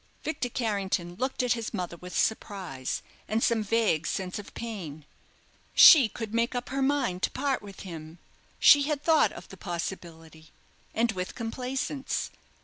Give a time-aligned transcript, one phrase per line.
[0.23, 5.05] Victor Carrington looked at his mother with surprise, and some vague sense of pain.
[5.75, 8.17] She could make up her mind to part with him
[8.59, 10.49] she had thought of the possibility,
[10.95, 12.31] and with complacence.